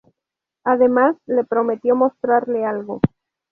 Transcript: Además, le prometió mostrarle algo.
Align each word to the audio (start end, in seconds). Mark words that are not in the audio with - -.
Además, 0.63 1.15
le 1.27 1.43
prometió 1.43 1.95
mostrarle 1.95 2.65
algo. 2.65 3.01